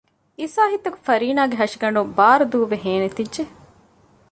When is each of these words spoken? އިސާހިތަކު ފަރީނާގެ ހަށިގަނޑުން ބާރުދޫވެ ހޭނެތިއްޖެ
އިސާހިތަކު 0.39 0.97
ފަރީނާގެ 1.07 1.55
ހަށިގަނޑުން 1.61 2.11
ބާރުދޫވެ 2.17 2.77
ހޭނެތިއްޖެ 2.85 3.43